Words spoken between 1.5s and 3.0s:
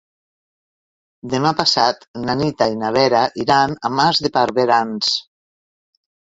passat na Rita i na